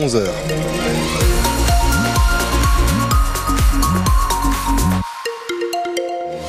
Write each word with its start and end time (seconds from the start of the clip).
11h. 0.00 0.30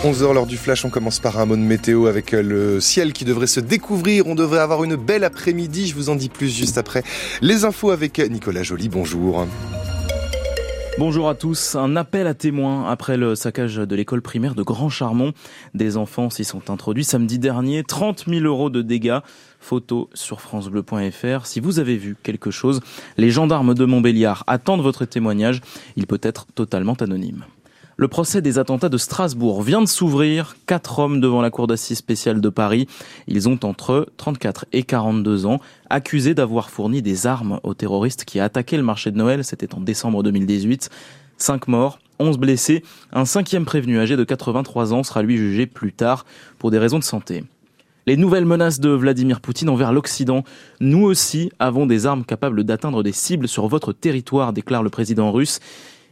11h 0.05 0.33
l'heure 0.33 0.45
du 0.45 0.55
flash, 0.55 0.85
on 0.85 0.89
commence 0.89 1.19
par 1.19 1.37
un 1.37 1.45
mot 1.45 1.57
de 1.57 1.61
météo 1.61 2.07
avec 2.07 2.33
euh, 2.33 2.41
le 2.41 2.79
ciel 2.79 3.11
qui 3.11 3.25
devrait 3.25 3.47
se 3.47 3.59
découvrir. 3.59 4.27
On 4.27 4.35
devrait 4.35 4.61
avoir 4.61 4.85
une 4.85 4.95
belle 4.95 5.25
après-midi, 5.25 5.87
je 5.87 5.95
vous 5.95 6.07
en 6.09 6.15
dis 6.15 6.29
plus 6.29 6.47
juste 6.47 6.77
après. 6.77 7.03
Les 7.41 7.65
infos 7.65 7.91
avec 7.91 8.19
Nicolas 8.19 8.63
Joly, 8.63 8.87
bonjour. 8.87 9.45
Bonjour 10.99 11.29
à 11.29 11.35
tous. 11.35 11.75
Un 11.75 11.95
appel 11.95 12.27
à 12.27 12.33
témoins 12.33 12.89
après 12.89 13.15
le 13.15 13.33
saccage 13.35 13.77
de 13.77 13.95
l'école 13.95 14.21
primaire 14.21 14.55
de 14.55 14.61
Grand 14.61 14.89
Charmont. 14.89 15.31
Des 15.73 15.95
enfants 15.95 16.29
s'y 16.29 16.43
sont 16.43 16.69
introduits 16.69 17.05
samedi 17.05 17.39
dernier. 17.39 17.83
30 17.83 18.25
000 18.27 18.45
euros 18.45 18.69
de 18.69 18.81
dégâts. 18.81 19.19
Photo 19.59 20.09
sur 20.13 20.41
francebleu.fr. 20.41 21.45
Si 21.45 21.59
vous 21.59 21.79
avez 21.79 21.95
vu 21.95 22.17
quelque 22.21 22.51
chose, 22.51 22.81
les 23.17 23.31
gendarmes 23.31 23.73
de 23.73 23.85
Montbéliard 23.85 24.43
attendent 24.47 24.81
votre 24.81 25.05
témoignage. 25.05 25.61
Il 25.95 26.07
peut 26.07 26.19
être 26.21 26.45
totalement 26.53 26.95
anonyme. 26.95 27.45
Le 28.01 28.07
procès 28.07 28.41
des 28.41 28.57
attentats 28.57 28.89
de 28.89 28.97
Strasbourg 28.97 29.61
vient 29.61 29.83
de 29.83 29.87
s'ouvrir. 29.87 30.55
Quatre 30.65 30.97
hommes 30.97 31.21
devant 31.21 31.39
la 31.39 31.51
cour 31.51 31.67
d'assises 31.67 31.99
spéciale 31.99 32.41
de 32.41 32.49
Paris. 32.49 32.87
Ils 33.27 33.47
ont 33.47 33.59
entre 33.61 34.07
34 34.17 34.65
et 34.73 34.81
42 34.81 35.45
ans, 35.45 35.59
accusés 35.87 36.33
d'avoir 36.33 36.71
fourni 36.71 37.03
des 37.03 37.27
armes 37.27 37.59
aux 37.61 37.75
terroristes 37.75 38.25
qui 38.25 38.39
attaquaient 38.39 38.77
le 38.77 38.81
marché 38.81 39.11
de 39.11 39.17
Noël. 39.17 39.43
C'était 39.43 39.75
en 39.75 39.81
décembre 39.81 40.23
2018. 40.23 40.89
Cinq 41.37 41.67
morts, 41.67 41.99
11 42.17 42.39
blessés. 42.39 42.81
Un 43.13 43.25
cinquième 43.25 43.65
prévenu 43.65 43.99
âgé 43.99 44.17
de 44.17 44.23
83 44.23 44.93
ans 44.93 45.03
sera 45.03 45.21
lui 45.21 45.37
jugé 45.37 45.67
plus 45.67 45.93
tard 45.93 46.25
pour 46.57 46.71
des 46.71 46.79
raisons 46.79 46.97
de 46.97 47.03
santé. 47.03 47.43
Les 48.07 48.17
nouvelles 48.17 48.45
menaces 48.45 48.79
de 48.79 48.89
Vladimir 48.89 49.41
Poutine 49.41 49.69
envers 49.69 49.93
l'Occident. 49.93 50.43
Nous 50.79 51.03
aussi 51.03 51.51
avons 51.59 51.85
des 51.85 52.07
armes 52.07 52.25
capables 52.25 52.63
d'atteindre 52.63 53.03
des 53.03 53.11
cibles 53.11 53.47
sur 53.47 53.67
votre 53.67 53.93
territoire, 53.93 54.53
déclare 54.53 54.81
le 54.81 54.89
président 54.89 55.31
russe. 55.31 55.59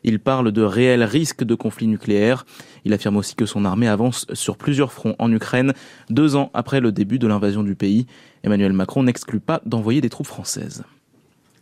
Il 0.03 0.19
parle 0.19 0.51
de 0.51 0.61
réels 0.61 1.03
risques 1.03 1.43
de 1.43 1.55
conflit 1.55 1.87
nucléaire. 1.87 2.45
Il 2.85 2.93
affirme 2.93 3.17
aussi 3.17 3.35
que 3.35 3.45
son 3.45 3.65
armée 3.65 3.87
avance 3.87 4.25
sur 4.33 4.57
plusieurs 4.57 4.93
fronts 4.93 5.15
en 5.19 5.31
Ukraine, 5.31 5.73
deux 6.09 6.35
ans 6.35 6.49
après 6.53 6.79
le 6.79 6.91
début 6.91 7.19
de 7.19 7.27
l'invasion 7.27 7.63
du 7.63 7.75
pays. 7.75 8.05
Emmanuel 8.43 8.73
Macron 8.73 9.03
n'exclut 9.03 9.39
pas 9.39 9.61
d'envoyer 9.65 10.01
des 10.01 10.09
troupes 10.09 10.27
françaises. 10.27 10.83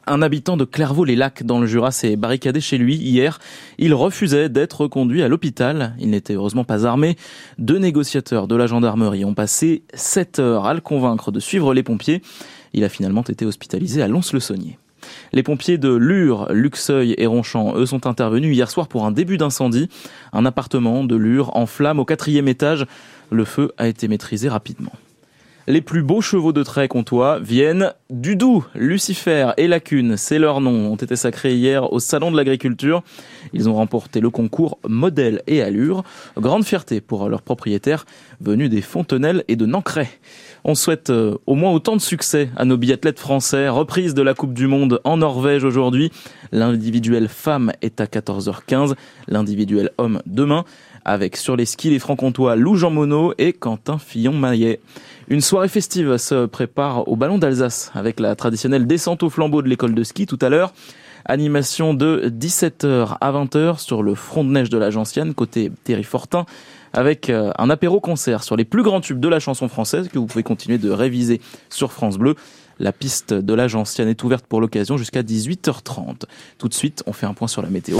Un 0.10 0.22
habitant 0.22 0.56
de 0.56 0.64
Clairvaux-les-Lacs 0.64 1.44
dans 1.44 1.60
le 1.60 1.68
Jura 1.68 1.92
s'est 1.92 2.16
barricadé 2.16 2.62
chez 2.62 2.78
lui 2.78 2.96
hier. 2.96 3.40
Il 3.78 3.94
refusait 3.94 4.48
d'être 4.48 4.88
conduit 4.88 5.22
à 5.22 5.28
l'hôpital. 5.28 5.96
Il 6.00 6.12
n'était 6.12 6.36
heureusement 6.36 6.64
pas 6.64 6.86
armé. 6.86 7.18
Deux 7.58 7.78
négociateurs 7.78 8.48
de 8.48 8.56
la 8.56 8.68
gendarmerie 8.68 9.26
ont 9.26 9.34
passé 9.34 9.84
sept 9.94 10.40
heures 10.40 10.66
à 10.66 10.74
le 10.74 10.80
convaincre 10.80 11.32
de 11.34 11.42
suivre 11.42 11.74
les 11.74 11.84
pompiers. 11.84 12.22
Il 12.74 12.86
a 12.86 12.90
finalement 12.90 13.24
été 13.24 13.46
hospitalisé 13.46 14.02
à 14.02 14.08
Lons-le-Saunier. 14.08 14.78
Les 15.34 15.44
pompiers 15.44 15.78
de 15.78 15.94
Lure, 15.94 16.48
Luxeuil 16.52 17.16
et 17.18 17.26
Ronchamp, 17.26 17.76
eux, 17.76 17.86
sont 17.86 18.08
intervenus 18.08 18.56
hier 18.56 18.70
soir 18.70 18.88
pour 18.88 19.06
un 19.06 19.12
début 19.12 19.38
d'incendie. 19.38 19.90
Un 20.34 20.46
appartement 20.46 21.04
de 21.04 21.16
Lure 21.16 21.56
en 21.56 21.66
flamme 21.66 22.00
au 22.00 22.06
quatrième 22.06 22.48
étage. 22.48 22.86
Le 23.32 23.46
feu 23.46 23.72
a 23.78 23.88
été 23.88 24.08
maîtrisé 24.08 24.50
rapidement. 24.50 24.94
Les 25.70 25.82
plus 25.82 26.02
beaux 26.02 26.22
chevaux 26.22 26.54
de 26.54 26.64
trait 26.64 26.88
comtois 26.88 27.40
viennent 27.40 27.92
du 28.10 28.38
Doubs. 28.38 28.64
Lucifer 28.74 29.52
et 29.58 29.68
Lacune, 29.68 30.16
c'est 30.16 30.40
leur 30.40 30.62
nom, 30.62 30.94
ont 30.94 30.96
été 30.96 31.18
sacrés 31.18 31.56
hier 31.56 31.92
au 31.92 32.00
Salon 32.00 32.32
de 32.32 32.38
l'Agriculture. 32.38 33.04
Ils 33.52 33.68
ont 33.68 33.74
remporté 33.74 34.22
le 34.22 34.30
concours 34.30 34.80
Modèle 34.88 35.42
et 35.46 35.62
Allure. 35.62 36.06
Grande 36.38 36.64
fierté 36.64 37.02
pour 37.02 37.28
leurs 37.28 37.42
propriétaires 37.42 38.06
venus 38.40 38.70
des 38.70 38.82
Fontenelles 38.82 39.44
et 39.50 39.58
de 39.58 39.66
Nancray. 39.66 40.08
On 40.64 40.74
souhaite 40.74 41.10
euh, 41.10 41.38
au 41.48 41.56
moins 41.56 41.74
autant 41.74 41.98
de 41.98 42.02
succès 42.02 42.50
à 42.56 42.64
nos 42.64 42.78
biathlètes 42.78 43.20
français. 43.20 43.68
Reprise 43.68 44.14
de 44.14 44.22
la 44.22 44.34
Coupe 44.34 44.54
du 44.54 44.68
Monde 44.68 45.02
en 45.04 45.18
Norvège 45.18 45.66
aujourd'hui. 45.66 46.14
L'individuel 46.54 47.28
femme 47.28 47.74
est 47.82 48.00
à 48.00 48.06
14h15, 48.06 48.96
l'individuel 49.28 49.92
homme 49.98 50.22
demain 50.26 50.64
avec 51.08 51.38
sur 51.38 51.56
les 51.56 51.66
skis 51.66 51.90
les 51.90 52.00
francs-comtois 52.00 52.58
Lou 52.58 52.76
Jean 52.76 52.92
Monod 52.92 53.34
et 53.38 53.54
Quentin 53.54 53.98
Fillon-Maillet. 53.98 54.82
Une 55.30 55.42
soirée 55.42 55.68
festive 55.68 56.16
se 56.16 56.46
prépare 56.46 57.06
au 57.10 57.18
Ballon 57.18 57.38
d'Alsace 57.38 57.92
avec 57.94 58.22
la 58.22 58.38
traditionnelle 58.38 58.88
descente 58.88 59.24
au 59.24 59.30
flambeau 59.30 59.62
de 59.62 59.68
l'école 59.68 59.94
de 59.94 60.04
ski 60.04 60.26
tout 60.26 60.40
à 60.42 60.48
l'heure. 60.48 60.72
Animation 61.26 61.94
de 61.94 62.32
17h 62.34 63.18
à 63.20 63.32
20h 63.34 63.80
sur 63.80 64.04
le 64.04 64.16
front 64.16 64.46
de 64.46 64.52
neige 64.52 64.70
de 64.70 64.78
la 64.78 64.90
côté 65.36 65.70
Thierry 65.84 66.06
Fortin, 66.06 66.46
avec 66.94 67.30
euh, 67.30 67.52
un 67.58 67.70
apéro 67.70 68.00
concert 68.00 68.42
sur 68.42 68.56
les 68.56 68.64
plus 68.64 68.84
grands 68.84 69.02
tubes 69.02 69.20
de 69.20 69.28
la 69.28 69.42
chanson 69.42 69.68
française 69.68 70.08
que 70.08 70.18
vous 70.18 70.28
pouvez 70.28 70.44
continuer 70.44 70.78
de 70.78 70.90
réviser 70.90 71.42
sur 71.70 71.92
France 71.92 72.18
Bleu. 72.18 72.36
La 72.80 72.94
piste 72.94 73.34
de 73.34 73.54
la 73.54 73.66
est 73.66 74.24
ouverte 74.24 74.46
pour 74.46 74.62
l'occasion 74.62 74.96
jusqu'à 74.96 75.24
18h30. 75.24 76.24
Tout 76.58 76.70
de 76.70 76.74
suite, 76.74 77.04
on 77.06 77.12
fait 77.12 77.26
un 77.26 77.34
point 77.34 77.50
sur 77.50 77.62
la 77.62 77.70
météo. 77.70 77.96